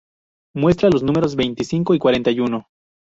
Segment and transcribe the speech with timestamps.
[0.55, 2.65] Muestra los números veinticinco y cuarenta y uno.